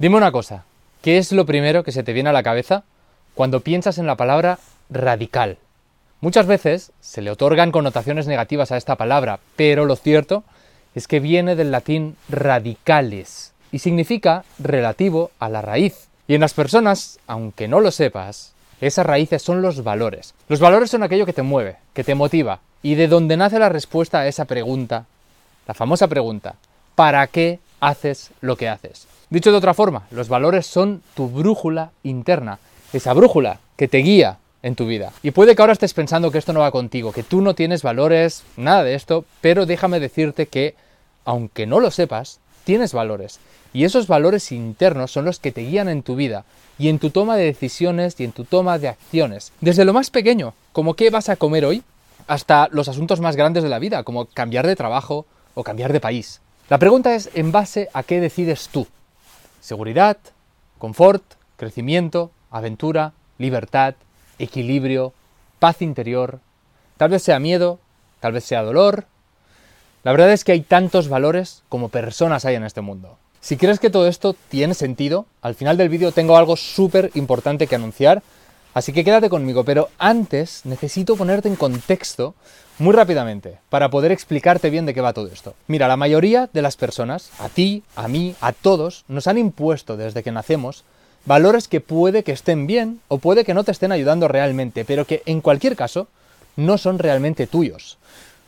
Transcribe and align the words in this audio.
Dime 0.00 0.16
una 0.16 0.32
cosa, 0.32 0.64
¿qué 1.02 1.18
es 1.18 1.30
lo 1.30 1.44
primero 1.44 1.84
que 1.84 1.92
se 1.92 2.02
te 2.02 2.14
viene 2.14 2.30
a 2.30 2.32
la 2.32 2.42
cabeza 2.42 2.84
cuando 3.34 3.60
piensas 3.60 3.98
en 3.98 4.06
la 4.06 4.16
palabra 4.16 4.58
radical? 4.88 5.58
Muchas 6.22 6.46
veces 6.46 6.92
se 7.02 7.20
le 7.20 7.30
otorgan 7.30 7.70
connotaciones 7.70 8.26
negativas 8.26 8.72
a 8.72 8.78
esta 8.78 8.96
palabra, 8.96 9.40
pero 9.56 9.84
lo 9.84 9.96
cierto 9.96 10.42
es 10.94 11.06
que 11.06 11.20
viene 11.20 11.54
del 11.54 11.70
latín 11.70 12.16
radicales 12.30 13.52
y 13.72 13.80
significa 13.80 14.44
relativo 14.58 15.32
a 15.38 15.50
la 15.50 15.60
raíz. 15.60 16.08
Y 16.26 16.34
en 16.34 16.40
las 16.40 16.54
personas, 16.54 17.18
aunque 17.26 17.68
no 17.68 17.80
lo 17.80 17.90
sepas, 17.90 18.54
esas 18.80 19.04
raíces 19.04 19.42
son 19.42 19.60
los 19.60 19.84
valores. 19.84 20.32
Los 20.48 20.60
valores 20.60 20.90
son 20.90 21.02
aquello 21.02 21.26
que 21.26 21.34
te 21.34 21.42
mueve, 21.42 21.76
que 21.92 22.04
te 22.04 22.14
motiva, 22.14 22.60
y 22.82 22.94
de 22.94 23.06
donde 23.06 23.36
nace 23.36 23.58
la 23.58 23.68
respuesta 23.68 24.20
a 24.20 24.28
esa 24.28 24.46
pregunta, 24.46 25.04
la 25.68 25.74
famosa 25.74 26.08
pregunta, 26.08 26.54
¿para 26.94 27.26
qué 27.26 27.58
haces 27.80 28.30
lo 28.40 28.56
que 28.56 28.70
haces? 28.70 29.06
Dicho 29.30 29.52
de 29.52 29.58
otra 29.58 29.74
forma, 29.74 30.08
los 30.10 30.28
valores 30.28 30.66
son 30.66 31.02
tu 31.14 31.28
brújula 31.28 31.92
interna, 32.02 32.58
esa 32.92 33.12
brújula 33.12 33.60
que 33.76 33.86
te 33.86 33.98
guía 33.98 34.38
en 34.64 34.74
tu 34.74 34.86
vida. 34.86 35.12
Y 35.22 35.30
puede 35.30 35.54
que 35.54 35.62
ahora 35.62 35.72
estés 35.72 35.94
pensando 35.94 36.32
que 36.32 36.38
esto 36.38 36.52
no 36.52 36.60
va 36.60 36.72
contigo, 36.72 37.12
que 37.12 37.22
tú 37.22 37.40
no 37.40 37.54
tienes 37.54 37.84
valores, 37.84 38.42
nada 38.56 38.82
de 38.82 38.96
esto, 38.96 39.24
pero 39.40 39.66
déjame 39.66 40.00
decirte 40.00 40.46
que, 40.46 40.74
aunque 41.24 41.64
no 41.64 41.78
lo 41.78 41.92
sepas, 41.92 42.40
tienes 42.64 42.92
valores. 42.92 43.38
Y 43.72 43.84
esos 43.84 44.08
valores 44.08 44.50
internos 44.50 45.12
son 45.12 45.26
los 45.26 45.38
que 45.38 45.52
te 45.52 45.60
guían 45.60 45.88
en 45.88 46.02
tu 46.02 46.16
vida 46.16 46.44
y 46.76 46.88
en 46.88 46.98
tu 46.98 47.10
toma 47.10 47.36
de 47.36 47.44
decisiones 47.44 48.18
y 48.18 48.24
en 48.24 48.32
tu 48.32 48.42
toma 48.42 48.80
de 48.80 48.88
acciones. 48.88 49.52
Desde 49.60 49.84
lo 49.84 49.92
más 49.92 50.10
pequeño, 50.10 50.54
como 50.72 50.94
qué 50.94 51.10
vas 51.10 51.28
a 51.28 51.36
comer 51.36 51.64
hoy, 51.64 51.84
hasta 52.26 52.68
los 52.72 52.88
asuntos 52.88 53.20
más 53.20 53.36
grandes 53.36 53.62
de 53.62 53.68
la 53.68 53.78
vida, 53.78 54.02
como 54.02 54.26
cambiar 54.26 54.66
de 54.66 54.74
trabajo 54.74 55.24
o 55.54 55.62
cambiar 55.62 55.92
de 55.92 56.00
país. 56.00 56.40
La 56.68 56.78
pregunta 56.78 57.14
es 57.14 57.30
en 57.34 57.52
base 57.52 57.88
a 57.92 58.02
qué 58.02 58.20
decides 58.20 58.68
tú. 58.72 58.88
Seguridad, 59.60 60.16
confort, 60.78 61.22
crecimiento, 61.56 62.30
aventura, 62.50 63.12
libertad, 63.38 63.94
equilibrio, 64.38 65.12
paz 65.58 65.82
interior, 65.82 66.40
tal 66.96 67.10
vez 67.10 67.22
sea 67.22 67.38
miedo, 67.38 67.78
tal 68.20 68.32
vez 68.32 68.44
sea 68.44 68.62
dolor. 68.62 69.04
La 70.02 70.12
verdad 70.12 70.32
es 70.32 70.44
que 70.44 70.52
hay 70.52 70.62
tantos 70.62 71.08
valores 71.08 71.62
como 71.68 71.90
personas 71.90 72.44
hay 72.44 72.54
en 72.54 72.64
este 72.64 72.80
mundo. 72.80 73.18
Si 73.40 73.56
crees 73.56 73.78
que 73.78 73.90
todo 73.90 74.06
esto 74.06 74.34
tiene 74.48 74.74
sentido, 74.74 75.26
al 75.42 75.54
final 75.54 75.76
del 75.76 75.88
vídeo 75.88 76.12
tengo 76.12 76.36
algo 76.36 76.56
súper 76.56 77.10
importante 77.14 77.66
que 77.66 77.74
anunciar, 77.74 78.22
así 78.74 78.92
que 78.92 79.04
quédate 79.04 79.30
conmigo, 79.30 79.64
pero 79.64 79.88
antes 79.98 80.62
necesito 80.64 81.16
ponerte 81.16 81.48
en 81.48 81.56
contexto 81.56 82.34
muy 82.78 82.94
rápidamente 82.94 83.58
para 83.68 83.90
poder 83.90 84.10
explicarte 84.10 84.70
bien 84.70 84.86
de 84.86 84.94
qué 84.94 85.00
va 85.00 85.12
todo 85.12 85.28
esto. 85.28 85.54
Mira, 85.66 85.86
la 85.86 85.96
mayoría 85.96 86.48
de 86.52 86.62
las 86.62 86.76
personas, 86.76 87.30
a 87.38 87.48
ti, 87.48 87.82
a 87.94 88.08
mí, 88.08 88.34
a 88.40 88.52
todos, 88.52 89.04
nos 89.06 89.26
han 89.26 89.38
impuesto 89.38 89.96
desde 89.96 90.22
que 90.22 90.32
nacemos 90.32 90.84
valores 91.26 91.68
que 91.68 91.80
puede 91.80 92.24
que 92.24 92.32
estén 92.32 92.66
bien 92.66 93.00
o 93.08 93.18
puede 93.18 93.44
que 93.44 93.54
no 93.54 93.64
te 93.64 93.72
estén 93.72 93.92
ayudando 93.92 94.28
realmente, 94.28 94.84
pero 94.84 95.06
que 95.06 95.22
en 95.26 95.40
cualquier 95.40 95.76
caso 95.76 96.08
no 96.56 96.78
son 96.78 96.98
realmente 96.98 97.46
tuyos. 97.46 97.98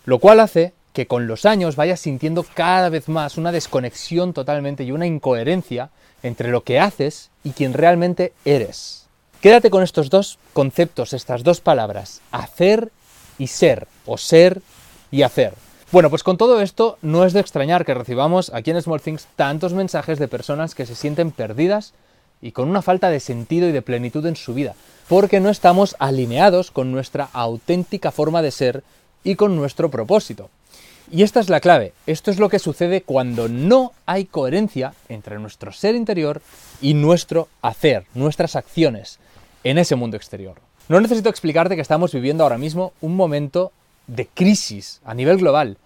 Lo 0.05 0.19
cual 0.19 0.41
hace 0.41 0.73
que 0.93 1.07
con 1.07 1.27
los 1.27 1.45
años 1.45 1.77
vayas 1.77 2.01
sintiendo 2.01 2.45
cada 2.55 2.89
vez 2.89 3.09
más 3.09 3.37
una 3.37 3.53
desconexión 3.53 4.33
totalmente 4.33 4.85
y 4.85 4.93
una 4.93 5.07
incoherencia 5.07 5.91
entre 6.23 6.51
lo 6.51 6.63
que 6.63 6.79
haces 6.79 7.31
y 7.45 7.51
quien 7.51 7.73
realmente 7.73 8.33
eres. 8.45 9.02
Quédate 9.43 9.71
con 9.71 9.83
estos 9.83 10.09
dos 10.09 10.39
conceptos, 10.53 11.13
estas 11.13 11.43
dos 11.43 11.61
palabras, 11.61 12.21
hacer 12.31 12.93
y 13.39 13.49
ser, 13.49 13.89
o 14.07 14.17
ser 14.17 14.63
y 15.11 15.23
hacer. 15.23 15.55
Bueno, 15.91 16.11
pues 16.11 16.23
con 16.23 16.37
todo 16.37 16.61
esto 16.61 16.97
no 17.03 17.25
es 17.25 17.33
de 17.33 17.41
extrañar 17.41 17.85
que 17.85 17.93
recibamos 17.93 18.53
aquí 18.55 18.71
en 18.71 18.81
Small 18.81 19.01
Things 19.01 19.27
tantos 19.35 19.73
mensajes 19.73 20.21
de 20.21 20.29
personas 20.29 20.77
que 20.77 20.87
se 20.87 20.95
sienten 20.95 21.33
perdidas 21.33 21.93
y 22.41 22.53
con 22.53 22.69
una 22.69 22.83
falta 22.83 23.11
de 23.11 23.19
sentido 23.19 23.69
y 23.69 23.73
de 23.73 23.83
plenitud 23.83 24.25
en 24.27 24.37
su 24.37 24.55
vida, 24.55 24.77
porque 25.09 25.41
no 25.41 25.51
estamos 25.51 25.97
alineados 25.99 26.71
con 26.71 26.93
nuestra 26.93 27.29
auténtica 27.33 28.13
forma 28.13 28.43
de 28.43 28.53
ser 28.53 28.85
y 29.25 29.35
con 29.35 29.57
nuestro 29.57 29.91
propósito. 29.91 30.51
Y 31.15 31.25
esta 31.25 31.41
es 31.41 31.51
la 31.51 31.61
clave, 31.61 31.93
esto 32.07 32.31
es 32.31 32.39
lo 32.39 32.49
que 32.49 32.59
sucede 32.59 33.03
cuando 33.03 33.47
no 33.47 33.93
hay 34.07 34.25
coherencia 34.25 34.95
entre 35.11 35.39
nuestro 35.39 35.71
ser 35.71 35.95
interior 35.95 36.41
y 36.81 36.95
nuestro 36.95 37.49
hacer, 37.61 38.07
nuestras 38.15 38.57
acciones 38.57 39.19
en 39.63 39.77
ese 39.77 39.95
mundo 39.95 40.17
exterior. 40.17 40.55
No 40.89 40.99
necesito 41.03 41.29
explicarte 41.29 41.77
que 41.77 41.83
estamos 41.83 42.15
viviendo 42.15 42.45
ahora 42.45 42.57
mismo 42.57 42.95
un 43.03 43.15
momento 43.15 43.73
de 44.07 44.27
crisis 44.27 45.03
a 45.05 45.13
nivel 45.13 45.37
global, 45.37 45.77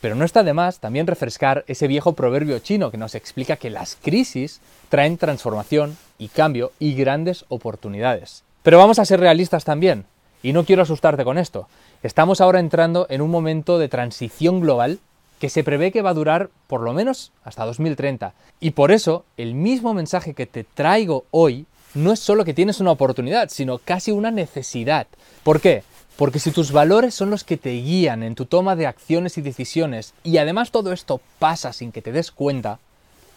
pero 0.00 0.14
no 0.14 0.24
está 0.24 0.42
de 0.42 0.54
más 0.54 0.78
también 0.78 1.06
refrescar 1.06 1.64
ese 1.66 1.86
viejo 1.86 2.14
proverbio 2.14 2.58
chino 2.60 2.90
que 2.90 2.96
nos 2.96 3.14
explica 3.14 3.56
que 3.56 3.68
las 3.68 3.98
crisis 4.00 4.62
traen 4.88 5.18
transformación 5.18 5.98
y 6.16 6.28
cambio 6.28 6.72
y 6.78 6.94
grandes 6.94 7.44
oportunidades. 7.50 8.42
Pero 8.62 8.78
vamos 8.78 8.98
a 8.98 9.04
ser 9.04 9.20
realistas 9.20 9.66
también, 9.66 10.06
y 10.42 10.54
no 10.54 10.64
quiero 10.64 10.80
asustarte 10.80 11.24
con 11.24 11.36
esto. 11.36 11.68
Estamos 12.02 12.40
ahora 12.40 12.58
entrando 12.58 13.06
en 13.10 13.22
un 13.22 13.30
momento 13.30 13.78
de 13.78 13.88
transición 13.88 14.60
global 14.60 14.98
que 15.38 15.48
se 15.48 15.62
prevé 15.62 15.92
que 15.92 16.02
va 16.02 16.10
a 16.10 16.14
durar 16.14 16.50
por 16.66 16.80
lo 16.80 16.92
menos 16.92 17.30
hasta 17.44 17.64
2030. 17.64 18.34
Y 18.58 18.72
por 18.72 18.90
eso 18.90 19.24
el 19.36 19.54
mismo 19.54 19.94
mensaje 19.94 20.34
que 20.34 20.46
te 20.46 20.64
traigo 20.64 21.26
hoy 21.30 21.66
no 21.94 22.12
es 22.12 22.18
solo 22.18 22.44
que 22.44 22.54
tienes 22.54 22.80
una 22.80 22.90
oportunidad, 22.90 23.50
sino 23.50 23.78
casi 23.78 24.10
una 24.10 24.32
necesidad. 24.32 25.06
¿Por 25.44 25.60
qué? 25.60 25.84
Porque 26.16 26.40
si 26.40 26.50
tus 26.50 26.72
valores 26.72 27.14
son 27.14 27.30
los 27.30 27.44
que 27.44 27.56
te 27.56 27.70
guían 27.70 28.24
en 28.24 28.34
tu 28.34 28.46
toma 28.46 28.74
de 28.74 28.88
acciones 28.88 29.38
y 29.38 29.42
decisiones, 29.42 30.12
y 30.24 30.38
además 30.38 30.72
todo 30.72 30.92
esto 30.92 31.20
pasa 31.38 31.72
sin 31.72 31.92
que 31.92 32.02
te 32.02 32.10
des 32.10 32.32
cuenta, 32.32 32.80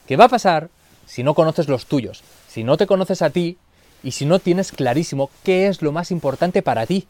¿qué 0.07 0.17
va 0.17 0.25
a 0.25 0.29
pasar 0.29 0.69
si 1.05 1.21
no 1.21 1.35
conoces 1.35 1.67
los 1.67 1.85
tuyos? 1.85 2.23
Si 2.47 2.63
no 2.63 2.77
te 2.77 2.87
conoces 2.87 3.21
a 3.21 3.29
ti 3.29 3.57
y 4.01 4.11
si 4.11 4.25
no 4.25 4.39
tienes 4.39 4.71
clarísimo 4.71 5.29
qué 5.43 5.67
es 5.67 5.83
lo 5.83 5.91
más 5.91 6.09
importante 6.09 6.63
para 6.63 6.87
ti, 6.87 7.07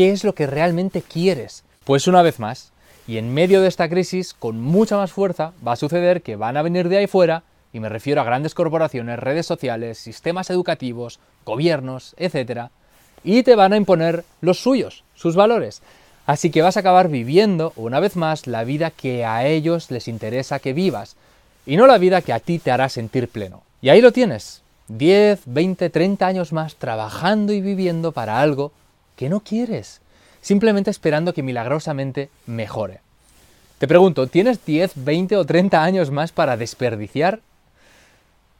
qué 0.00 0.12
es 0.12 0.24
lo 0.24 0.34
que 0.34 0.46
realmente 0.46 1.02
quieres. 1.02 1.62
Pues 1.84 2.06
una 2.06 2.22
vez 2.22 2.38
más, 2.38 2.72
y 3.06 3.18
en 3.18 3.34
medio 3.34 3.60
de 3.60 3.68
esta 3.68 3.86
crisis, 3.90 4.32
con 4.32 4.58
mucha 4.58 4.96
más 4.96 5.12
fuerza, 5.12 5.52
va 5.66 5.72
a 5.72 5.76
suceder 5.76 6.22
que 6.22 6.36
van 6.36 6.56
a 6.56 6.62
venir 6.62 6.88
de 6.88 6.96
ahí 6.96 7.06
fuera, 7.06 7.42
y 7.70 7.80
me 7.80 7.90
refiero 7.90 8.22
a 8.22 8.24
grandes 8.24 8.54
corporaciones, 8.54 9.18
redes 9.18 9.44
sociales, 9.44 9.98
sistemas 9.98 10.48
educativos, 10.48 11.20
gobiernos, 11.44 12.14
etcétera, 12.16 12.70
y 13.24 13.42
te 13.42 13.54
van 13.56 13.74
a 13.74 13.76
imponer 13.76 14.24
los 14.40 14.62
suyos, 14.62 15.04
sus 15.14 15.36
valores. 15.36 15.82
Así 16.24 16.50
que 16.50 16.62
vas 16.62 16.78
a 16.78 16.80
acabar 16.80 17.08
viviendo, 17.08 17.74
una 17.76 18.00
vez 18.00 18.16
más, 18.16 18.46
la 18.46 18.64
vida 18.64 18.90
que 18.90 19.26
a 19.26 19.44
ellos 19.44 19.90
les 19.90 20.08
interesa 20.08 20.60
que 20.60 20.72
vivas, 20.72 21.16
y 21.66 21.76
no 21.76 21.86
la 21.86 21.98
vida 21.98 22.22
que 22.22 22.32
a 22.32 22.40
ti 22.40 22.58
te 22.58 22.70
hará 22.70 22.88
sentir 22.88 23.28
pleno. 23.28 23.64
Y 23.82 23.90
ahí 23.90 24.00
lo 24.00 24.12
tienes, 24.12 24.62
10, 24.88 25.42
20, 25.44 25.90
30 25.90 26.26
años 26.26 26.54
más 26.54 26.76
trabajando 26.76 27.52
y 27.52 27.60
viviendo 27.60 28.12
para 28.12 28.40
algo 28.40 28.72
que 29.20 29.28
no 29.28 29.40
quieres, 29.40 30.00
simplemente 30.40 30.90
esperando 30.90 31.34
que 31.34 31.42
milagrosamente 31.42 32.30
mejore. 32.46 33.00
Te 33.76 33.86
pregunto, 33.86 34.28
¿tienes 34.28 34.64
10, 34.64 34.92
20 34.94 35.36
o 35.36 35.44
30 35.44 35.84
años 35.84 36.10
más 36.10 36.32
para 36.32 36.56
desperdiciar? 36.56 37.40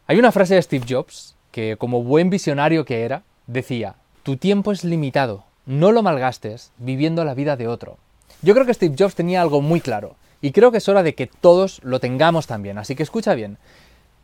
Hay 0.07 0.19
una 0.19 0.33
frase 0.33 0.57
de 0.57 0.63
Steve 0.63 0.85
Jobs 0.87 1.35
que, 1.51 1.79
como 1.79 2.03
buen 2.03 2.29
visionario 2.29 2.85
que 2.85 3.05
era, 3.05 3.23
decía, 3.47 3.95
tu 4.23 4.37
tiempo 4.37 4.71
es 4.71 4.85
limitado, 4.85 5.45
no 5.65 5.93
lo 5.93 6.03
malgastes 6.03 6.73
viviendo 6.77 7.25
la 7.25 7.33
vida 7.33 7.57
de 7.57 7.67
otro. 7.67 7.97
Yo 8.43 8.53
creo 8.53 8.67
que 8.67 8.75
Steve 8.75 8.97
Jobs 8.99 9.15
tenía 9.15 9.41
algo 9.41 9.63
muy 9.63 9.81
claro, 9.81 10.15
y 10.43 10.53
creo 10.53 10.71
que 10.73 10.79
es 10.79 10.89
hora 10.91 11.03
de 11.03 11.15
que 11.15 11.27
todos 11.27 11.81
lo 11.83 12.01
tengamos 12.01 12.47
también, 12.47 12.77
así 12.77 12.95
que 12.95 13.03
escucha 13.03 13.33
bien. 13.33 13.57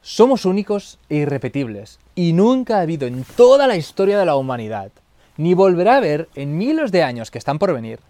Somos 0.03 0.45
únicos 0.45 0.99
e 1.09 1.17
irrepetibles, 1.17 1.99
y 2.15 2.35
nunca 2.35 2.77
ha 2.77 2.83
habido 2.83 3.07
en 3.07 3.25
toda 3.25 3.67
la 3.67 3.77
historia 3.77 4.19
de 4.19 4.27
la 4.27 4.37
humanidad, 4.37 4.91
ni 5.37 5.55
volverá 5.55 5.95
a 5.95 5.99
haber 5.99 6.29
en 6.35 6.59
miles 6.59 6.93
de 6.93 7.03
años 7.03 7.31
que 7.31 7.39
están 7.39 7.59
por 7.59 7.73
venir, 7.73 8.01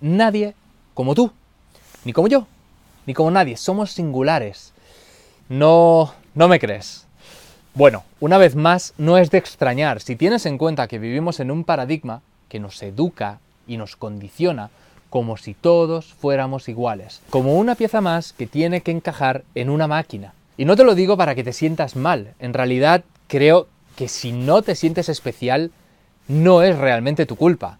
nadie 0.00 0.54
como 0.94 1.14
tú, 1.14 1.32
ni 2.04 2.12
como 2.12 2.28
yo, 2.28 2.46
ni 3.06 3.14
como 3.14 3.30
nadie, 3.30 3.56
somos 3.56 3.92
singulares. 3.92 4.72
No, 5.48 6.14
no 6.34 6.48
me 6.48 6.58
crees. 6.58 7.06
Bueno, 7.74 8.04
una 8.20 8.38
vez 8.38 8.54
más, 8.54 8.94
no 8.98 9.16
es 9.16 9.30
de 9.30 9.38
extrañar 9.38 10.00
si 10.00 10.16
tienes 10.16 10.44
en 10.46 10.58
cuenta 10.58 10.88
que 10.88 10.98
vivimos 10.98 11.40
en 11.40 11.50
un 11.50 11.64
paradigma 11.64 12.20
que 12.48 12.60
nos 12.60 12.82
educa 12.82 13.38
y 13.66 13.76
nos 13.76 13.96
condiciona 13.96 14.70
como 15.08 15.36
si 15.36 15.54
todos 15.54 16.12
fuéramos 16.14 16.68
iguales, 16.68 17.20
como 17.30 17.56
una 17.56 17.74
pieza 17.74 18.00
más 18.00 18.32
que 18.32 18.46
tiene 18.46 18.80
que 18.80 18.90
encajar 18.90 19.44
en 19.54 19.70
una 19.70 19.86
máquina. 19.86 20.32
Y 20.56 20.64
no 20.64 20.76
te 20.76 20.84
lo 20.84 20.94
digo 20.94 21.16
para 21.16 21.34
que 21.34 21.44
te 21.44 21.52
sientas 21.52 21.96
mal, 21.96 22.34
en 22.38 22.54
realidad 22.54 23.04
creo 23.26 23.68
que 23.96 24.08
si 24.08 24.32
no 24.32 24.62
te 24.62 24.74
sientes 24.74 25.08
especial, 25.08 25.70
no 26.28 26.62
es 26.62 26.78
realmente 26.78 27.26
tu 27.26 27.36
culpa, 27.36 27.78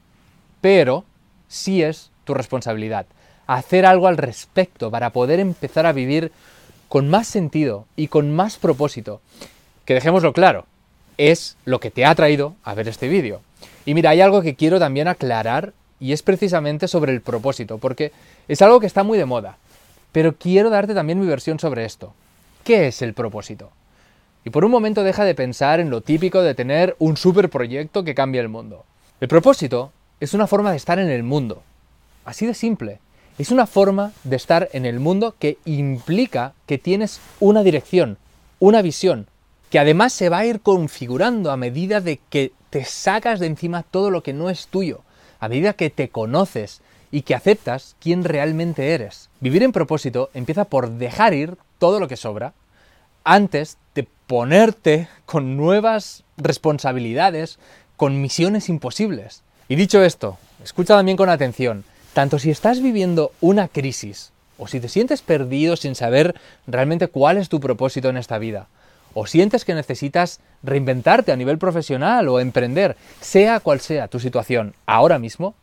pero 0.60 1.04
sí 1.48 1.82
es 1.82 2.10
tu 2.24 2.34
responsabilidad. 2.34 3.06
Hacer 3.46 3.86
algo 3.86 4.08
al 4.08 4.16
respecto 4.16 4.90
para 4.90 5.10
poder 5.10 5.40
empezar 5.40 5.86
a 5.86 5.92
vivir 5.92 6.32
con 6.88 7.08
más 7.08 7.26
sentido 7.26 7.86
y 7.96 8.08
con 8.08 8.34
más 8.34 8.56
propósito 8.56 9.20
que 9.84 9.94
dejémoslo 9.94 10.32
claro, 10.32 10.66
es 11.18 11.56
lo 11.64 11.80
que 11.80 11.90
te 11.90 12.04
ha 12.04 12.14
traído 12.14 12.54
a 12.64 12.74
ver 12.74 12.88
este 12.88 13.08
vídeo. 13.08 13.40
Y 13.84 13.94
mira, 13.94 14.10
hay 14.10 14.20
algo 14.20 14.42
que 14.42 14.54
quiero 14.54 14.78
también 14.78 15.08
aclarar 15.08 15.72
y 15.98 16.12
es 16.12 16.22
precisamente 16.22 16.88
sobre 16.88 17.12
el 17.12 17.20
propósito, 17.20 17.78
porque 17.78 18.12
es 18.48 18.62
algo 18.62 18.80
que 18.80 18.86
está 18.86 19.02
muy 19.02 19.18
de 19.18 19.24
moda. 19.24 19.56
Pero 20.12 20.34
quiero 20.36 20.70
darte 20.70 20.94
también 20.94 21.20
mi 21.20 21.26
versión 21.26 21.58
sobre 21.58 21.84
esto. 21.84 22.12
¿Qué 22.64 22.88
es 22.88 23.02
el 23.02 23.14
propósito? 23.14 23.70
Y 24.44 24.50
por 24.50 24.64
un 24.64 24.70
momento 24.70 25.04
deja 25.04 25.24
de 25.24 25.34
pensar 25.34 25.78
en 25.78 25.90
lo 25.90 26.00
típico 26.00 26.42
de 26.42 26.54
tener 26.54 26.96
un 26.98 27.16
superproyecto 27.16 28.02
que 28.02 28.14
cambie 28.14 28.40
el 28.40 28.48
mundo. 28.48 28.84
El 29.20 29.28
propósito 29.28 29.92
es 30.18 30.34
una 30.34 30.46
forma 30.46 30.70
de 30.70 30.76
estar 30.76 30.98
en 30.98 31.08
el 31.08 31.22
mundo. 31.22 31.62
Así 32.24 32.46
de 32.46 32.54
simple. 32.54 32.98
Es 33.38 33.50
una 33.50 33.66
forma 33.66 34.12
de 34.24 34.36
estar 34.36 34.68
en 34.72 34.84
el 34.84 35.00
mundo 35.00 35.34
que 35.38 35.58
implica 35.64 36.54
que 36.66 36.78
tienes 36.78 37.20
una 37.40 37.62
dirección, 37.62 38.18
una 38.58 38.82
visión, 38.82 39.26
que 39.70 39.78
además 39.78 40.12
se 40.12 40.28
va 40.28 40.38
a 40.38 40.46
ir 40.46 40.60
configurando 40.60 41.50
a 41.50 41.56
medida 41.56 42.00
de 42.00 42.18
que 42.28 42.52
te 42.70 42.84
sacas 42.84 43.40
de 43.40 43.46
encima 43.46 43.82
todo 43.84 44.10
lo 44.10 44.22
que 44.22 44.32
no 44.32 44.50
es 44.50 44.66
tuyo, 44.66 45.02
a 45.40 45.48
medida 45.48 45.72
que 45.72 45.88
te 45.88 46.08
conoces 46.08 46.82
y 47.10 47.22
que 47.22 47.34
aceptas 47.34 47.96
quién 48.00 48.24
realmente 48.24 48.92
eres. 48.92 49.30
Vivir 49.40 49.62
en 49.62 49.72
propósito 49.72 50.30
empieza 50.34 50.64
por 50.64 50.90
dejar 50.90 51.32
ir 51.32 51.56
todo 51.78 52.00
lo 52.00 52.08
que 52.08 52.16
sobra 52.16 52.54
antes 53.24 53.78
de 53.94 54.06
ponerte 54.26 55.08
con 55.26 55.56
nuevas 55.56 56.24
responsabilidades, 56.36 57.58
con 57.96 58.20
misiones 58.20 58.68
imposibles. 58.68 59.42
Y 59.68 59.76
dicho 59.76 60.02
esto, 60.02 60.38
escucha 60.62 60.96
también 60.96 61.16
con 61.16 61.28
atención, 61.28 61.84
tanto 62.14 62.38
si 62.38 62.50
estás 62.50 62.82
viviendo 62.82 63.32
una 63.40 63.68
crisis, 63.68 64.32
o 64.58 64.66
si 64.66 64.80
te 64.80 64.88
sientes 64.88 65.22
perdido 65.22 65.76
sin 65.76 65.94
saber 65.94 66.34
realmente 66.66 67.08
cuál 67.08 67.36
es 67.36 67.48
tu 67.48 67.60
propósito 67.60 68.08
en 68.08 68.16
esta 68.16 68.38
vida, 68.38 68.68
o 69.14 69.26
sientes 69.26 69.64
que 69.64 69.74
necesitas 69.74 70.40
reinventarte 70.62 71.32
a 71.32 71.36
nivel 71.36 71.58
profesional 71.58 72.28
o 72.28 72.40
emprender, 72.40 72.96
sea 73.20 73.60
cual 73.60 73.80
sea 73.80 74.08
tu 74.08 74.20
situación 74.20 74.74
ahora 74.86 75.18
mismo, 75.18 75.54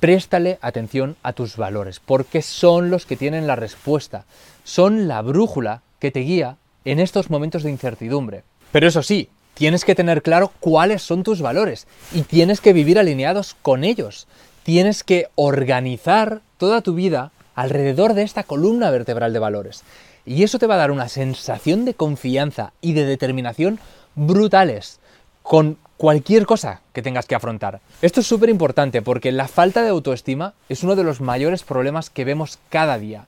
préstale 0.00 0.58
atención 0.60 1.16
a 1.22 1.32
tus 1.32 1.56
valores, 1.56 2.00
porque 2.00 2.42
son 2.42 2.90
los 2.90 3.06
que 3.06 3.16
tienen 3.16 3.46
la 3.46 3.56
respuesta, 3.56 4.24
son 4.64 5.08
la 5.08 5.22
brújula 5.22 5.82
que 5.98 6.10
te 6.10 6.20
guía 6.20 6.56
en 6.86 7.00
estos 7.00 7.28
momentos 7.28 7.62
de 7.62 7.70
incertidumbre. 7.70 8.44
Pero 8.72 8.86
eso 8.88 9.02
sí, 9.02 9.28
tienes 9.54 9.84
que 9.84 9.94
tener 9.94 10.22
claro 10.22 10.52
cuáles 10.60 11.02
son 11.02 11.22
tus 11.22 11.42
valores 11.42 11.86
y 12.14 12.22
tienes 12.22 12.60
que 12.60 12.72
vivir 12.72 12.98
alineados 12.98 13.56
con 13.60 13.84
ellos. 13.84 14.26
Tienes 14.62 15.02
que 15.02 15.28
organizar 15.34 16.40
toda 16.58 16.80
tu 16.80 16.94
vida 16.94 17.32
alrededor 17.54 18.14
de 18.14 18.22
esta 18.22 18.44
columna 18.44 18.90
vertebral 18.90 19.32
de 19.32 19.38
valores. 19.38 19.82
Y 20.24 20.42
eso 20.44 20.58
te 20.58 20.66
va 20.66 20.74
a 20.74 20.78
dar 20.78 20.90
una 20.90 21.08
sensación 21.08 21.84
de 21.84 21.94
confianza 21.94 22.72
y 22.80 22.92
de 22.92 23.04
determinación 23.04 23.80
brutales 24.14 25.00
con 25.42 25.78
cualquier 25.96 26.46
cosa 26.46 26.82
que 26.92 27.02
tengas 27.02 27.26
que 27.26 27.34
afrontar. 27.34 27.80
Esto 28.02 28.20
es 28.20 28.26
súper 28.26 28.48
importante 28.48 29.02
porque 29.02 29.32
la 29.32 29.48
falta 29.48 29.82
de 29.82 29.88
autoestima 29.88 30.54
es 30.68 30.82
uno 30.82 30.96
de 30.96 31.04
los 31.04 31.20
mayores 31.20 31.62
problemas 31.62 32.10
que 32.10 32.24
vemos 32.24 32.58
cada 32.68 32.98
día. 32.98 33.26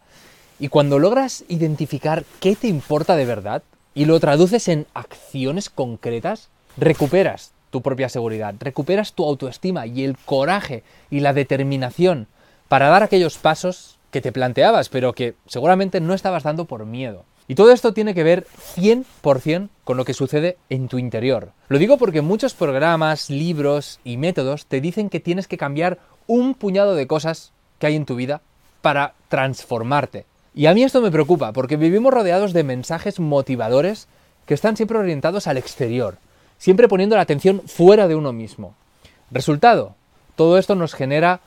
Y 0.61 0.69
cuando 0.69 0.99
logras 0.99 1.45
identificar 1.49 2.25
qué 2.41 2.57
te 2.57 2.69
importa 2.69 3.17
de 3.17 3.25
verdad 3.25 3.63
y 3.95 4.07
lo 4.07 4.19
traduces 4.19 4.69
en 4.69 4.87
acciones 4.95 5.71
concretas, 5.71 6.49
recuperas 6.77 7.53
tu 7.71 7.83
propia 7.83 8.09
seguridad, 8.09 8.55
recuperas 8.59 9.13
tu 9.13 9.25
autoestima 9.25 9.87
y 9.87 10.05
el 10.05 10.17
coraje 10.17 10.83
y 11.11 11.21
la 11.21 11.33
determinación 11.33 12.27
para 12.69 12.89
dar 12.89 13.03
aquellos 13.03 13.39
pasos 13.39 13.99
que 14.11 14.21
te 14.21 14.33
planteabas, 14.33 14.89
pero 14.89 15.13
que 15.13 15.35
seguramente 15.47 16.01
no 16.01 16.15
estabas 16.15 16.43
dando 16.43 16.65
por 16.65 16.87
miedo. 16.87 17.25
Y 17.47 17.55
todo 17.55 17.73
esto 17.73 17.95
tiene 17.95 18.15
que 18.15 18.25
ver 18.25 18.47
100% 18.77 19.69
con 19.85 19.97
lo 19.97 20.05
que 20.05 20.13
sucede 20.13 20.59
en 20.69 20.89
tu 20.89 20.99
interior. 20.99 21.53
Lo 21.69 21.79
digo 21.79 21.97
porque 21.97 22.21
muchos 22.21 22.53
programas, 22.53 23.31
libros 23.31 24.01
y 24.05 24.19
métodos 24.19 24.67
te 24.67 24.83
dicen 24.83 25.09
que 25.09 25.21
tienes 25.21 25.49
que 25.49 25.57
cambiar 25.57 25.99
un 26.27 26.55
puñado 26.55 26.95
de 26.95 27.07
cosas 27.07 27.53
que 27.79 27.87
hay 27.87 27.97
en 27.97 28.05
tu 28.05 28.17
vida 28.17 28.43
para 28.83 29.15
transformarte. 29.29 30.27
Y 30.59 30.67
a 30.67 30.75
mí 30.75 30.83
esto 30.83 31.01
me 31.01 31.13
preocupa, 31.13 31.53
porque 31.53 31.77
vivimos 31.77 32.13
rodeados 32.13 32.53
de 32.53 32.65
mensajes 32.65 33.21
motivadores 33.21 34.09
que 34.45 34.55
están 34.55 34.77
siempre 34.77 34.99
orientados 34.99 35.47
al 35.47 35.57
exterior, 35.57 36.19
siempre 36.59 36.89
poniendo 36.89 37.15
la 37.15 37.23
atención 37.23 37.63
fuera 37.65 38.09
de 38.09 38.17
uno 38.17 38.33
mismo. 38.33 38.75
Resultado, 39.31 39.95
todo 40.35 40.59
esto 40.59 40.75
nos 40.75 40.95
genera 40.95 41.43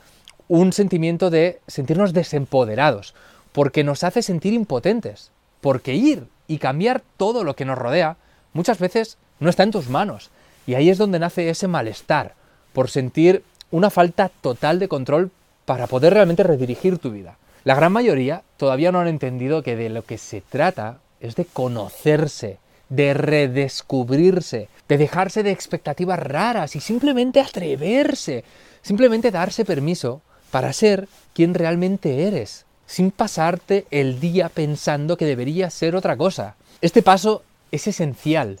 un 0.48 0.72
sentimiento 0.72 1.28
de 1.28 1.60
sentirnos 1.66 2.14
desempoderados, 2.14 3.14
porque 3.52 3.84
nos 3.84 4.02
hace 4.02 4.22
sentir 4.22 4.54
impotentes, 4.54 5.30
porque 5.60 5.92
ir 5.92 6.26
y 6.48 6.56
cambiar 6.56 7.02
todo 7.18 7.44
lo 7.44 7.54
que 7.54 7.66
nos 7.66 7.76
rodea 7.76 8.16
muchas 8.54 8.78
veces 8.78 9.18
no 9.40 9.50
está 9.50 9.62
en 9.62 9.72
tus 9.72 9.90
manos, 9.90 10.30
y 10.66 10.72
ahí 10.72 10.88
es 10.88 10.96
donde 10.96 11.18
nace 11.18 11.50
ese 11.50 11.68
malestar, 11.68 12.34
por 12.72 12.88
sentir 12.88 13.44
una 13.70 13.90
falta 13.90 14.30
total 14.40 14.78
de 14.78 14.88
control 14.88 15.30
para 15.66 15.86
poder 15.86 16.14
realmente 16.14 16.44
redirigir 16.44 16.96
tu 16.96 17.10
vida. 17.10 17.36
La 17.64 17.74
gran 17.76 17.92
mayoría 17.92 18.42
todavía 18.56 18.90
no 18.90 19.00
han 19.00 19.08
entendido 19.08 19.62
que 19.62 19.76
de 19.76 19.88
lo 19.88 20.02
que 20.04 20.18
se 20.18 20.40
trata 20.40 20.98
es 21.20 21.36
de 21.36 21.44
conocerse, 21.44 22.58
de 22.88 23.14
redescubrirse, 23.14 24.68
de 24.88 24.98
dejarse 24.98 25.44
de 25.44 25.52
expectativas 25.52 26.18
raras 26.18 26.74
y 26.74 26.80
simplemente 26.80 27.40
atreverse, 27.40 28.44
simplemente 28.82 29.30
darse 29.30 29.64
permiso 29.64 30.22
para 30.50 30.72
ser 30.72 31.08
quien 31.34 31.54
realmente 31.54 32.26
eres, 32.26 32.66
sin 32.86 33.12
pasarte 33.12 33.86
el 33.90 34.18
día 34.18 34.48
pensando 34.48 35.16
que 35.16 35.24
debería 35.24 35.70
ser 35.70 35.94
otra 35.94 36.16
cosa. 36.16 36.56
Este 36.80 37.00
paso 37.00 37.44
es 37.70 37.86
esencial. 37.86 38.58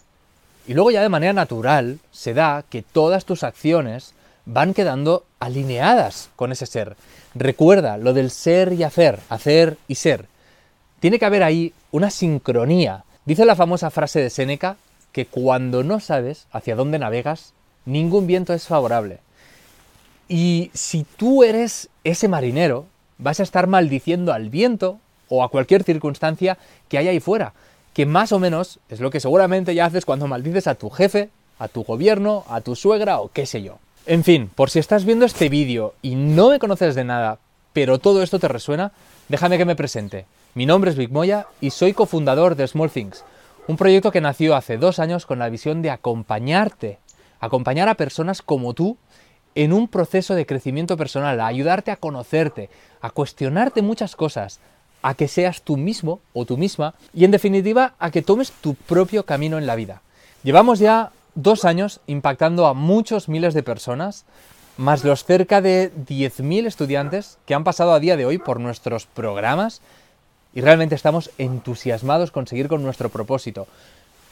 Y 0.66 0.74
luego 0.74 0.92
ya 0.92 1.02
de 1.02 1.08
manera 1.08 1.32
natural 1.32 1.98
se 2.12 2.34
da 2.34 2.64
que 2.70 2.82
todas 2.82 3.24
tus 3.24 3.42
acciones 3.42 4.14
van 4.44 4.74
quedando 4.74 5.24
alineadas 5.40 6.30
con 6.36 6.52
ese 6.52 6.66
ser. 6.66 6.96
Recuerda 7.34 7.96
lo 7.96 8.12
del 8.12 8.30
ser 8.30 8.72
y 8.72 8.82
hacer, 8.82 9.20
hacer 9.28 9.78
y 9.88 9.96
ser. 9.96 10.26
Tiene 11.00 11.18
que 11.18 11.24
haber 11.24 11.42
ahí 11.42 11.72
una 11.90 12.10
sincronía. 12.10 13.04
Dice 13.24 13.44
la 13.44 13.56
famosa 13.56 13.90
frase 13.90 14.20
de 14.20 14.30
Séneca 14.30 14.76
que 15.12 15.26
cuando 15.26 15.82
no 15.82 16.00
sabes 16.00 16.46
hacia 16.52 16.76
dónde 16.76 16.98
navegas, 16.98 17.52
ningún 17.84 18.26
viento 18.26 18.52
es 18.54 18.66
favorable. 18.66 19.18
Y 20.28 20.70
si 20.72 21.04
tú 21.04 21.44
eres 21.44 21.88
ese 22.04 22.28
marinero, 22.28 22.86
vas 23.18 23.40
a 23.40 23.42
estar 23.42 23.66
maldiciendo 23.66 24.32
al 24.32 24.48
viento 24.48 24.98
o 25.28 25.44
a 25.44 25.50
cualquier 25.50 25.82
circunstancia 25.84 26.58
que 26.88 26.98
haya 26.98 27.10
ahí 27.10 27.20
fuera, 27.20 27.52
que 27.94 28.06
más 28.06 28.32
o 28.32 28.38
menos 28.38 28.78
es 28.88 29.00
lo 29.00 29.10
que 29.10 29.20
seguramente 29.20 29.74
ya 29.74 29.86
haces 29.86 30.04
cuando 30.04 30.26
maldices 30.26 30.66
a 30.66 30.74
tu 30.74 30.90
jefe, 30.90 31.30
a 31.58 31.68
tu 31.68 31.84
gobierno, 31.84 32.44
a 32.48 32.60
tu 32.60 32.74
suegra 32.74 33.20
o 33.20 33.28
qué 33.28 33.46
sé 33.46 33.62
yo. 33.62 33.78
En 34.04 34.24
fin, 34.24 34.50
por 34.52 34.68
si 34.68 34.80
estás 34.80 35.04
viendo 35.04 35.24
este 35.24 35.48
vídeo 35.48 35.94
y 36.02 36.16
no 36.16 36.50
me 36.50 36.58
conoces 36.58 36.96
de 36.96 37.04
nada, 37.04 37.38
pero 37.72 38.00
todo 38.00 38.24
esto 38.24 38.40
te 38.40 38.48
resuena, 38.48 38.90
déjame 39.28 39.58
que 39.58 39.64
me 39.64 39.76
presente. 39.76 40.26
Mi 40.54 40.66
nombre 40.66 40.90
es 40.90 40.96
Vic 40.96 41.12
Moya 41.12 41.46
y 41.60 41.70
soy 41.70 41.92
cofundador 41.92 42.56
de 42.56 42.66
Small 42.66 42.90
Things, 42.90 43.22
un 43.68 43.76
proyecto 43.76 44.10
que 44.10 44.20
nació 44.20 44.56
hace 44.56 44.76
dos 44.76 44.98
años 44.98 45.24
con 45.24 45.38
la 45.38 45.48
visión 45.48 45.82
de 45.82 45.90
acompañarte, 45.90 46.98
acompañar 47.38 47.88
a 47.88 47.94
personas 47.94 48.42
como 48.42 48.74
tú 48.74 48.96
en 49.54 49.72
un 49.72 49.86
proceso 49.86 50.34
de 50.34 50.46
crecimiento 50.46 50.96
personal, 50.96 51.38
a 51.38 51.46
ayudarte 51.46 51.92
a 51.92 51.96
conocerte, 51.96 52.70
a 53.02 53.10
cuestionarte 53.10 53.82
muchas 53.82 54.16
cosas, 54.16 54.58
a 55.02 55.14
que 55.14 55.28
seas 55.28 55.62
tú 55.62 55.76
mismo 55.76 56.18
o 56.32 56.44
tú 56.44 56.56
misma 56.56 56.94
y 57.14 57.24
en 57.24 57.30
definitiva 57.30 57.94
a 58.00 58.10
que 58.10 58.22
tomes 58.22 58.50
tu 58.50 58.74
propio 58.74 59.24
camino 59.24 59.58
en 59.58 59.66
la 59.66 59.76
vida. 59.76 60.02
Llevamos 60.42 60.80
ya 60.80 61.12
dos 61.34 61.64
años 61.64 62.00
impactando 62.06 62.66
a 62.66 62.74
muchos 62.74 63.28
miles 63.28 63.54
de 63.54 63.62
personas, 63.62 64.24
más 64.76 65.04
los 65.04 65.24
cerca 65.24 65.60
de 65.60 65.92
10.000 65.94 66.66
estudiantes 66.66 67.38
que 67.46 67.54
han 67.54 67.64
pasado 67.64 67.92
a 67.92 68.00
día 68.00 68.16
de 68.16 68.24
hoy 68.24 68.38
por 68.38 68.60
nuestros 68.60 69.06
programas 69.06 69.80
y 70.54 70.60
realmente 70.60 70.94
estamos 70.94 71.30
entusiasmados 71.38 72.30
con 72.30 72.46
seguir 72.46 72.68
con 72.68 72.82
nuestro 72.82 73.08
propósito, 73.08 73.66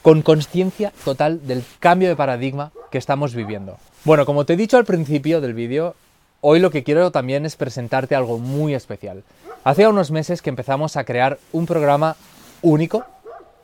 con 0.02 0.22
conciencia 0.22 0.92
total 1.04 1.46
del 1.46 1.64
cambio 1.78 2.08
de 2.08 2.16
paradigma 2.16 2.72
que 2.90 2.98
estamos 2.98 3.34
viviendo. 3.34 3.78
Bueno, 4.04 4.26
como 4.26 4.44
te 4.44 4.54
he 4.54 4.56
dicho 4.56 4.76
al 4.76 4.84
principio 4.84 5.40
del 5.40 5.54
vídeo, 5.54 5.94
hoy 6.40 6.58
lo 6.58 6.70
que 6.70 6.84
quiero 6.84 7.10
también 7.10 7.44
es 7.44 7.56
presentarte 7.56 8.14
algo 8.14 8.38
muy 8.38 8.74
especial. 8.74 9.22
Hace 9.62 9.86
unos 9.86 10.10
meses 10.10 10.40
que 10.40 10.50
empezamos 10.50 10.96
a 10.96 11.04
crear 11.04 11.38
un 11.52 11.66
programa 11.66 12.16
único, 12.62 13.04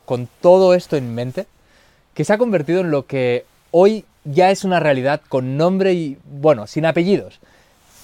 con 0.04 0.28
todo 0.40 0.74
esto 0.74 0.96
en 0.96 1.14
mente, 1.14 1.46
que 2.16 2.24
se 2.24 2.32
ha 2.32 2.38
convertido 2.38 2.80
en 2.80 2.90
lo 2.90 3.06
que 3.06 3.44
hoy 3.70 4.06
ya 4.24 4.50
es 4.50 4.64
una 4.64 4.80
realidad 4.80 5.20
con 5.28 5.58
nombre 5.58 5.92
y, 5.92 6.16
bueno, 6.24 6.66
sin 6.66 6.86
apellidos. 6.86 7.40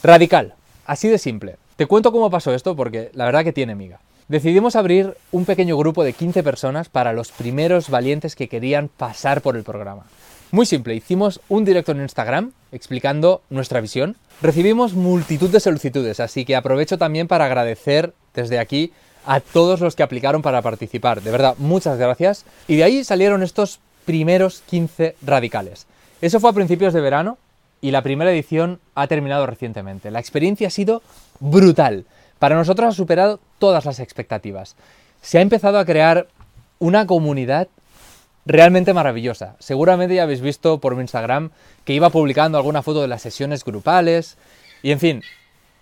Radical, 0.02 0.54
así 0.84 1.08
de 1.08 1.16
simple. 1.16 1.56
Te 1.76 1.86
cuento 1.86 2.12
cómo 2.12 2.30
pasó 2.30 2.52
esto 2.54 2.76
porque 2.76 3.10
la 3.14 3.24
verdad 3.24 3.42
que 3.42 3.54
tiene 3.54 3.74
miga. 3.74 4.00
Decidimos 4.28 4.76
abrir 4.76 5.16
un 5.32 5.46
pequeño 5.46 5.78
grupo 5.78 6.04
de 6.04 6.12
15 6.12 6.42
personas 6.42 6.90
para 6.90 7.14
los 7.14 7.32
primeros 7.32 7.88
valientes 7.88 8.36
que 8.36 8.48
querían 8.48 8.88
pasar 8.88 9.40
por 9.40 9.56
el 9.56 9.64
programa. 9.64 10.04
Muy 10.50 10.66
simple, 10.66 10.94
hicimos 10.94 11.40
un 11.48 11.64
directo 11.64 11.92
en 11.92 12.02
Instagram 12.02 12.52
explicando 12.70 13.40
nuestra 13.48 13.80
visión. 13.80 14.16
Recibimos 14.42 14.92
multitud 14.92 15.48
de 15.48 15.60
solicitudes, 15.60 16.20
así 16.20 16.44
que 16.44 16.54
aprovecho 16.54 16.98
también 16.98 17.28
para 17.28 17.46
agradecer 17.46 18.12
desde 18.34 18.58
aquí 18.58 18.92
a 19.24 19.40
todos 19.40 19.80
los 19.80 19.96
que 19.96 20.02
aplicaron 20.02 20.42
para 20.42 20.60
participar. 20.60 21.22
De 21.22 21.30
verdad, 21.30 21.54
muchas 21.56 21.98
gracias. 21.98 22.44
Y 22.68 22.76
de 22.76 22.84
ahí 22.84 23.04
salieron 23.04 23.42
estos 23.42 23.80
primeros 24.04 24.62
15 24.68 25.16
radicales. 25.22 25.86
Eso 26.20 26.40
fue 26.40 26.50
a 26.50 26.54
principios 26.54 26.92
de 26.92 27.00
verano 27.00 27.38
y 27.80 27.90
la 27.90 28.02
primera 28.02 28.32
edición 28.32 28.80
ha 28.94 29.06
terminado 29.08 29.46
recientemente. 29.46 30.10
La 30.10 30.20
experiencia 30.20 30.68
ha 30.68 30.70
sido 30.70 31.02
brutal. 31.40 32.04
Para 32.38 32.56
nosotros 32.56 32.88
ha 32.88 32.96
superado 32.96 33.40
todas 33.58 33.84
las 33.84 33.98
expectativas. 33.98 34.76
Se 35.20 35.38
ha 35.38 35.42
empezado 35.42 35.78
a 35.78 35.84
crear 35.84 36.28
una 36.78 37.06
comunidad 37.06 37.68
realmente 38.46 38.94
maravillosa. 38.94 39.56
Seguramente 39.58 40.14
ya 40.14 40.24
habéis 40.24 40.40
visto 40.40 40.78
por 40.78 40.96
mi 40.96 41.02
Instagram 41.02 41.50
que 41.84 41.92
iba 41.92 42.10
publicando 42.10 42.58
alguna 42.58 42.82
foto 42.82 43.02
de 43.02 43.08
las 43.08 43.22
sesiones 43.22 43.64
grupales. 43.64 44.36
Y 44.82 44.90
en 44.90 45.00
fin, 45.00 45.22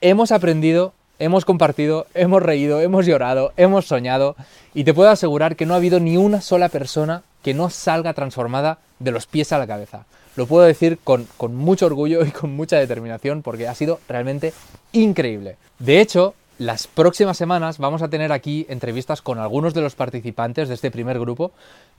hemos 0.00 0.32
aprendido, 0.32 0.92
hemos 1.18 1.44
compartido, 1.44 2.06
hemos 2.14 2.42
reído, 2.42 2.80
hemos 2.80 3.06
llorado, 3.06 3.52
hemos 3.56 3.86
soñado. 3.86 4.36
Y 4.74 4.84
te 4.84 4.94
puedo 4.94 5.10
asegurar 5.10 5.56
que 5.56 5.66
no 5.66 5.74
ha 5.74 5.78
habido 5.78 6.00
ni 6.00 6.16
una 6.16 6.40
sola 6.40 6.68
persona 6.68 7.22
que 7.42 7.54
no 7.54 7.70
salga 7.70 8.14
transformada 8.14 8.78
de 8.98 9.10
los 9.10 9.26
pies 9.26 9.52
a 9.52 9.58
la 9.58 9.66
cabeza. 9.66 10.04
Lo 10.36 10.46
puedo 10.46 10.64
decir 10.64 10.98
con, 11.02 11.26
con 11.36 11.54
mucho 11.56 11.86
orgullo 11.86 12.24
y 12.24 12.30
con 12.30 12.54
mucha 12.54 12.76
determinación 12.76 13.42
porque 13.42 13.68
ha 13.68 13.74
sido 13.74 14.00
realmente 14.08 14.52
increíble. 14.92 15.56
De 15.78 16.00
hecho, 16.00 16.34
las 16.58 16.86
próximas 16.86 17.38
semanas 17.38 17.78
vamos 17.78 18.02
a 18.02 18.08
tener 18.08 18.32
aquí 18.32 18.66
entrevistas 18.68 19.22
con 19.22 19.38
algunos 19.38 19.72
de 19.72 19.80
los 19.80 19.94
participantes 19.94 20.68
de 20.68 20.74
este 20.74 20.90
primer 20.90 21.18
grupo 21.18 21.52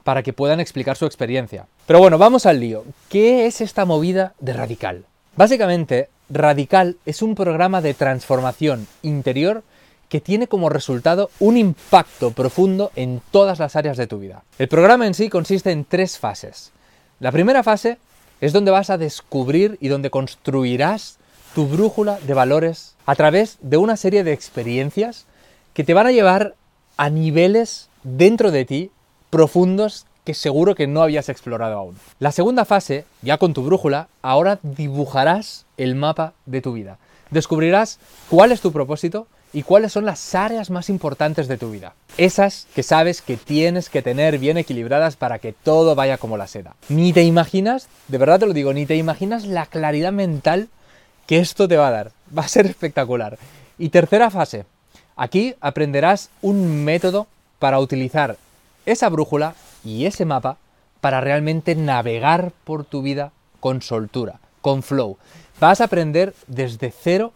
para 0.03 0.21
que 0.21 0.33
puedan 0.33 0.59
explicar 0.59 0.97
su 0.97 1.05
experiencia. 1.05 1.65
Pero 1.87 1.99
bueno, 1.99 2.17
vamos 2.17 2.45
al 2.45 2.59
lío. 2.59 2.83
¿Qué 3.09 3.47
es 3.47 3.59
esta 3.61 3.85
movida 3.85 4.33
de 4.39 4.53
Radical? 4.53 5.05
Básicamente, 5.35 6.09
Radical 6.29 6.97
es 7.05 7.21
un 7.21 7.33
programa 7.33 7.81
de 7.81 7.93
transformación 7.93 8.87
interior 9.01 9.63
que 10.11 10.19
tiene 10.19 10.47
como 10.47 10.67
resultado 10.67 11.31
un 11.39 11.55
impacto 11.55 12.31
profundo 12.31 12.91
en 12.97 13.21
todas 13.31 13.59
las 13.59 13.77
áreas 13.77 13.95
de 13.95 14.07
tu 14.07 14.19
vida. 14.19 14.43
El 14.59 14.67
programa 14.67 15.07
en 15.07 15.13
sí 15.13 15.29
consiste 15.29 15.71
en 15.71 15.85
tres 15.85 16.19
fases. 16.19 16.73
La 17.21 17.31
primera 17.31 17.63
fase 17.63 17.97
es 18.41 18.51
donde 18.51 18.71
vas 18.71 18.89
a 18.89 18.97
descubrir 18.97 19.77
y 19.79 19.87
donde 19.87 20.09
construirás 20.09 21.17
tu 21.55 21.65
brújula 21.65 22.19
de 22.27 22.33
valores 22.33 22.95
a 23.05 23.15
través 23.15 23.57
de 23.61 23.77
una 23.77 23.95
serie 23.95 24.25
de 24.25 24.33
experiencias 24.33 25.27
que 25.73 25.85
te 25.85 25.93
van 25.93 26.07
a 26.07 26.11
llevar 26.11 26.55
a 26.97 27.09
niveles 27.09 27.87
dentro 28.03 28.51
de 28.51 28.65
ti 28.65 28.91
profundos 29.29 30.07
que 30.25 30.33
seguro 30.33 30.75
que 30.75 30.87
no 30.87 31.03
habías 31.03 31.29
explorado 31.29 31.77
aún. 31.77 31.95
La 32.19 32.33
segunda 32.33 32.65
fase, 32.65 33.05
ya 33.21 33.37
con 33.37 33.53
tu 33.53 33.63
brújula, 33.63 34.09
ahora 34.21 34.59
dibujarás 34.61 35.65
el 35.77 35.95
mapa 35.95 36.33
de 36.45 36.61
tu 36.61 36.73
vida. 36.73 36.97
Descubrirás 37.29 37.97
cuál 38.29 38.51
es 38.51 38.59
tu 38.59 38.73
propósito 38.73 39.27
y 39.53 39.63
cuáles 39.63 39.91
son 39.91 40.05
las 40.05 40.35
áreas 40.35 40.69
más 40.69 40.89
importantes 40.89 41.47
de 41.47 41.57
tu 41.57 41.71
vida. 41.71 41.93
Esas 42.17 42.67
que 42.73 42.83
sabes 42.83 43.21
que 43.21 43.37
tienes 43.37 43.89
que 43.89 44.01
tener 44.01 44.37
bien 44.37 44.57
equilibradas 44.57 45.15
para 45.15 45.39
que 45.39 45.53
todo 45.53 45.95
vaya 45.95 46.17
como 46.17 46.37
la 46.37 46.47
seda. 46.47 46.75
Ni 46.89 47.13
te 47.13 47.23
imaginas, 47.23 47.87
de 48.07 48.17
verdad 48.17 48.39
te 48.39 48.45
lo 48.45 48.53
digo, 48.53 48.73
ni 48.73 48.85
te 48.85 48.95
imaginas 48.95 49.45
la 49.45 49.65
claridad 49.65 50.11
mental 50.11 50.69
que 51.27 51.39
esto 51.39 51.67
te 51.67 51.77
va 51.77 51.87
a 51.87 51.91
dar. 51.91 52.11
Va 52.37 52.43
a 52.43 52.47
ser 52.47 52.65
espectacular. 52.65 53.37
Y 53.77 53.89
tercera 53.89 54.29
fase. 54.29 54.65
Aquí 55.15 55.55
aprenderás 55.61 56.29
un 56.41 56.83
método 56.83 57.27
para 57.59 57.79
utilizar 57.79 58.37
esa 58.85 59.09
brújula 59.09 59.55
y 59.83 60.05
ese 60.05 60.25
mapa 60.25 60.57
para 60.99 61.21
realmente 61.21 61.75
navegar 61.75 62.51
por 62.63 62.85
tu 62.85 63.01
vida 63.01 63.31
con 63.59 63.81
soltura, 63.81 64.39
con 64.61 64.83
flow. 64.83 65.17
Vas 65.59 65.81
a 65.81 65.85
aprender 65.85 66.33
desde 66.47 66.91
cero 66.91 67.33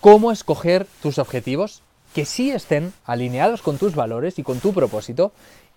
cómo 0.00 0.32
escoger 0.32 0.86
tus 1.02 1.18
objetivos 1.18 1.82
que 2.14 2.24
sí 2.24 2.50
estén 2.50 2.92
alineados 3.04 3.62
con 3.62 3.78
tus 3.78 3.94
valores 3.94 4.38
y 4.38 4.42
con 4.42 4.60
tu 4.60 4.72
propósito 4.72 5.32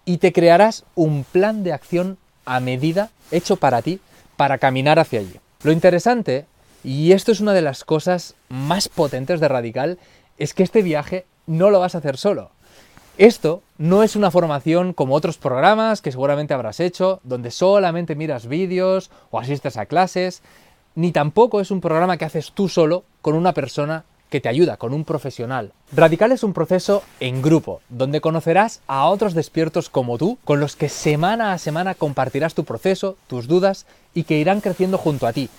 y 0.05 0.17
te 0.17 0.33
crearás 0.33 0.85
un 0.95 1.23
plan 1.23 1.63
de 1.63 1.73
acción 1.73 2.17
a 2.45 2.59
medida 2.59 3.09
hecho 3.31 3.57
para 3.57 3.81
ti 3.81 3.99
para 4.37 4.57
caminar 4.57 4.99
hacia 4.99 5.19
allí. 5.19 5.35
Lo 5.63 5.71
interesante 5.71 6.45
y 6.83 7.11
esto 7.11 7.31
es 7.31 7.41
una 7.41 7.53
de 7.53 7.61
las 7.61 7.83
cosas 7.83 8.35
más 8.47 8.87
potentes 8.87 9.39
de 9.39 9.47
Radical, 9.47 9.99
es 10.37 10.53
que 10.53 10.63
este 10.63 10.81
viaje 10.81 11.25
no 11.45 11.69
lo 11.69 11.79
vas 11.79 11.95
a 11.95 11.97
hacer 11.97 12.17
solo. 12.17 12.51
Esto 13.17 13.61
no 13.77 14.01
es 14.01 14.15
una 14.15 14.31
formación 14.31 14.93
como 14.93 15.13
otros 15.13 15.37
programas 15.37 16.01
que 16.01 16.11
seguramente 16.11 16.53
habrás 16.53 16.79
hecho, 16.79 17.19
donde 17.23 17.51
solamente 17.51 18.15
miras 18.15 18.47
vídeos 18.47 19.11
o 19.29 19.39
asistes 19.39 19.75
a 19.75 19.87
clases, 19.87 20.41
ni 20.99 21.13
tampoco 21.13 21.61
es 21.61 21.71
un 21.71 21.79
programa 21.79 22.17
que 22.17 22.25
haces 22.25 22.51
tú 22.51 22.67
solo 22.67 23.05
con 23.21 23.33
una 23.33 23.53
persona 23.53 24.03
que 24.29 24.41
te 24.41 24.49
ayuda, 24.49 24.75
con 24.75 24.93
un 24.93 25.05
profesional. 25.05 25.71
Radical 25.93 26.33
es 26.33 26.43
un 26.43 26.51
proceso 26.51 27.03
en 27.21 27.41
grupo, 27.41 27.79
donde 27.87 28.19
conocerás 28.19 28.81
a 28.85 29.05
otros 29.05 29.33
despiertos 29.33 29.89
como 29.89 30.17
tú, 30.17 30.37
con 30.43 30.59
los 30.59 30.75
que 30.75 30.89
semana 30.89 31.53
a 31.53 31.57
semana 31.57 31.95
compartirás 31.95 32.53
tu 32.53 32.65
proceso, 32.65 33.15
tus 33.27 33.47
dudas 33.47 33.85
y 34.13 34.23
que 34.23 34.39
irán 34.39 34.59
creciendo 34.59 34.97
junto 34.97 35.25
a 35.25 35.31
ti. 35.31 35.49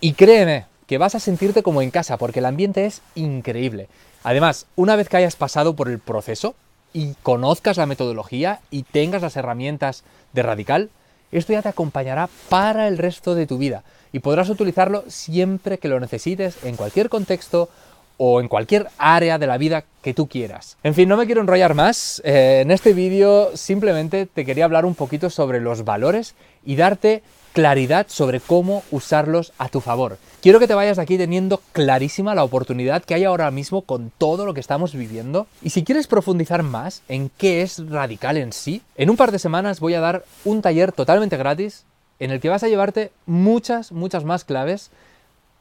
Y 0.00 0.14
créeme 0.14 0.66
que 0.88 0.98
vas 0.98 1.14
a 1.14 1.20
sentirte 1.20 1.62
como 1.62 1.80
en 1.80 1.92
casa 1.92 2.16
porque 2.16 2.40
el 2.40 2.46
ambiente 2.46 2.84
es 2.84 3.00
increíble. 3.14 3.86
Además, 4.24 4.66
una 4.74 4.96
vez 4.96 5.08
que 5.08 5.18
hayas 5.18 5.36
pasado 5.36 5.76
por 5.76 5.88
el 5.88 6.00
proceso 6.00 6.56
y 6.92 7.14
conozcas 7.22 7.76
la 7.76 7.86
metodología 7.86 8.58
y 8.72 8.82
tengas 8.82 9.22
las 9.22 9.36
herramientas 9.36 10.02
de 10.32 10.42
Radical, 10.42 10.90
esto 11.32 11.52
ya 11.52 11.62
te 11.62 11.68
acompañará 11.68 12.28
para 12.48 12.88
el 12.88 12.98
resto 12.98 13.34
de 13.34 13.46
tu 13.46 13.58
vida 13.58 13.82
y 14.12 14.20
podrás 14.20 14.48
utilizarlo 14.48 15.04
siempre 15.08 15.78
que 15.78 15.88
lo 15.88 15.98
necesites 15.98 16.58
en 16.64 16.76
cualquier 16.76 17.08
contexto 17.08 17.68
o 18.16 18.40
en 18.40 18.48
cualquier 18.48 18.86
área 18.96 19.38
de 19.38 19.46
la 19.46 19.58
vida 19.58 19.84
que 20.02 20.14
tú 20.14 20.28
quieras. 20.28 20.76
En 20.84 20.94
fin, 20.94 21.08
no 21.08 21.16
me 21.16 21.26
quiero 21.26 21.40
enrollar 21.40 21.74
más. 21.74 22.22
Eh, 22.24 22.60
en 22.62 22.70
este 22.70 22.92
vídeo 22.92 23.56
simplemente 23.56 24.26
te 24.26 24.44
quería 24.44 24.66
hablar 24.66 24.84
un 24.84 24.94
poquito 24.94 25.30
sobre 25.30 25.60
los 25.60 25.84
valores 25.84 26.34
y 26.64 26.76
darte 26.76 27.22
claridad 27.54 28.06
sobre 28.08 28.40
cómo 28.40 28.82
usarlos 28.90 29.52
a 29.58 29.68
tu 29.68 29.80
favor. 29.80 30.18
Quiero 30.42 30.58
que 30.58 30.66
te 30.66 30.74
vayas 30.74 30.96
de 30.96 31.04
aquí 31.04 31.16
teniendo 31.16 31.62
clarísima 31.72 32.34
la 32.34 32.44
oportunidad 32.44 33.04
que 33.04 33.14
hay 33.14 33.24
ahora 33.24 33.50
mismo 33.52 33.82
con 33.82 34.12
todo 34.18 34.44
lo 34.44 34.52
que 34.52 34.60
estamos 34.60 34.92
viviendo. 34.92 35.46
Y 35.62 35.70
si 35.70 35.84
quieres 35.84 36.08
profundizar 36.08 36.64
más 36.64 37.02
en 37.08 37.30
qué 37.38 37.62
es 37.62 37.88
radical 37.88 38.36
en 38.36 38.52
sí, 38.52 38.82
en 38.96 39.08
un 39.08 39.16
par 39.16 39.30
de 39.30 39.38
semanas 39.38 39.78
voy 39.78 39.94
a 39.94 40.00
dar 40.00 40.24
un 40.44 40.62
taller 40.62 40.90
totalmente 40.90 41.36
gratis 41.36 41.84
en 42.18 42.32
el 42.32 42.40
que 42.40 42.48
vas 42.48 42.64
a 42.64 42.68
llevarte 42.68 43.12
muchas, 43.24 43.92
muchas 43.92 44.24
más 44.24 44.44
claves 44.44 44.90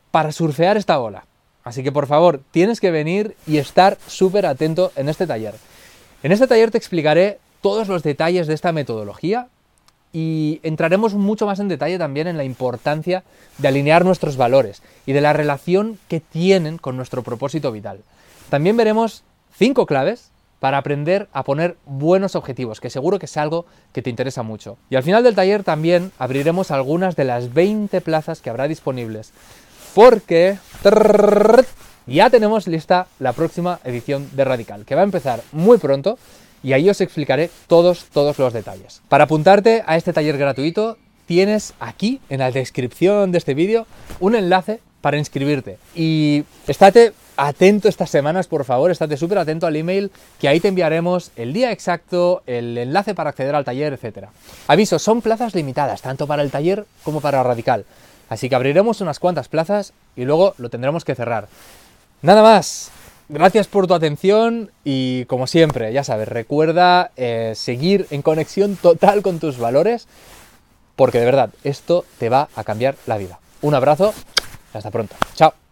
para 0.10 0.32
surfear 0.32 0.78
esta 0.78 1.00
ola. 1.00 1.26
Así 1.64 1.84
que 1.84 1.92
por 1.92 2.08
favor, 2.08 2.42
tienes 2.50 2.82
que 2.82 2.90
venir 2.90 3.38
y 3.46 3.58
estar 3.58 4.00
súper 4.08 4.48
atento 4.48 4.92
en 4.96 5.10
este 5.10 5.28
taller. 5.28 5.54
En 6.24 6.32
este 6.32 6.48
taller 6.48 6.72
te 6.72 6.78
explicaré 6.80 7.40
todos 7.62 7.88
los 7.88 8.02
detalles 8.02 8.48
de 8.48 8.56
esta 8.56 8.72
metodología, 8.72 9.48
y 10.14 10.60
entraremos 10.62 11.16
mucho 11.16 11.48
más 11.48 11.60
en 11.60 11.68
detalle 11.68 11.98
también 11.98 12.28
en 12.28 12.38
la 12.38 12.44
importancia 12.44 13.24
de 13.58 13.68
alinear 13.68 14.06
nuestros 14.06 14.38
valores 14.38 14.84
y 15.08 15.14
de 15.14 15.22
la 15.22 15.34
relación 15.34 15.98
que 16.08 16.20
tienen 16.20 16.78
con 16.78 16.96
nuestro 16.96 17.24
propósito 17.24 17.72
vital. 17.72 18.00
También 18.50 18.78
veremos 18.78 19.24
cinco 19.58 19.88
claves 19.88 20.30
para 20.60 20.78
aprender 20.78 21.28
a 21.34 21.44
poner 21.44 21.76
buenos 21.86 22.36
objetivos, 22.36 22.80
que 22.80 22.90
seguro 22.90 23.20
que 23.20 23.26
es 23.26 23.36
algo 23.36 23.66
que 23.92 24.02
te 24.02 24.10
interesa 24.10 24.44
mucho. 24.44 24.78
Y 24.90 24.96
al 24.96 25.04
final 25.04 25.24
del 25.24 25.36
taller 25.36 25.64
también 25.64 26.14
abriremos 26.20 26.72
algunas 26.72 27.18
de 27.18 27.26
las 27.26 27.54
20 27.54 28.00
plazas 28.00 28.40
que 28.40 28.50
habrá 28.50 28.70
disponibles, 28.70 29.34
porque 29.94 30.58
ya 32.08 32.30
tenemos 32.30 32.68
lista 32.68 33.08
la 33.20 33.34
próxima 33.34 33.80
edición 33.84 34.30
de 34.36 34.46
Radical, 34.46 34.86
que 34.86 34.96
va 34.96 35.02
a 35.02 35.06
empezar 35.06 35.42
muy 35.52 35.80
pronto 35.80 36.18
y 36.64 36.74
ahí 36.74 36.90
os 36.90 37.02
explicaré 37.02 37.50
todos, 37.68 38.06
todos 38.06 38.40
los 38.40 38.54
detalles. 38.54 39.02
Para 39.10 39.26
apuntarte 39.26 39.84
a 39.86 39.98
este 39.98 40.14
taller 40.14 40.38
gratuito, 40.38 40.98
tienes 41.26 41.74
aquí, 41.80 42.22
en 42.30 42.40
la 42.40 42.52
descripción 42.52 43.32
de 43.32 43.38
este 43.38 43.54
vídeo, 43.54 43.86
un 44.20 44.36
enlace 44.36 44.80
para 45.02 45.18
inscribirte. 45.18 45.78
Y 45.94 46.46
estate 46.66 47.14
atento 47.36 47.90
estas 47.90 48.10
semanas, 48.10 48.48
por 48.48 48.64
favor, 48.64 48.92
estate 48.92 49.18
súper 49.18 49.40
atento 49.40 49.68
al 49.68 49.76
email, 49.76 50.12
que 50.40 50.48
ahí 50.48 50.60
te 50.60 50.70
enviaremos 50.70 51.32
el 51.36 51.52
día 51.52 51.72
exacto, 51.72 52.44
el 52.46 52.78
enlace 52.78 53.14
para 53.14 53.32
acceder 53.32 53.56
al 53.56 53.66
taller, 53.66 53.94
etc. 53.94 54.28
Aviso, 54.68 55.00
son 55.00 55.22
plazas 55.22 55.56
limitadas, 55.56 56.02
tanto 56.02 56.28
para 56.28 56.42
el 56.42 56.52
taller 56.52 56.86
como 57.04 57.22
para 57.22 57.44
Radical. 57.44 57.86
Así 58.30 58.50
que 58.50 58.56
abriremos 58.56 59.02
unas 59.02 59.20
cuantas 59.20 59.50
plazas 59.50 59.94
y 60.16 60.24
luego 60.24 60.56
lo 60.58 60.70
tendremos 60.70 61.04
que 61.04 61.16
cerrar. 61.16 61.48
Nada 62.22 62.42
más, 62.42 62.90
Gracias 63.30 63.68
por 63.68 63.88
tu 63.88 63.94
atención 63.94 64.72
y 64.84 65.26
como 65.26 65.48
siempre, 65.48 65.94
ya 65.94 66.04
sabes, 66.04 66.28
recuerda 66.28 67.12
eh, 67.16 67.54
seguir 67.56 68.06
en 68.12 68.22
conexión 68.22 68.76
total 68.76 69.22
con 69.22 69.40
tus 69.40 69.58
valores 69.58 70.08
porque 70.96 71.20
de 71.20 71.26
verdad 71.26 71.50
esto 71.64 72.06
te 72.20 72.30
va 72.30 72.50
a 72.56 72.64
cambiar 72.64 72.96
la 73.08 73.18
vida. 73.18 73.40
Un 73.62 73.76
abrazo, 73.76 74.14
hasta 74.74 74.92
pronto. 74.92 75.16
Chao. 75.36 75.63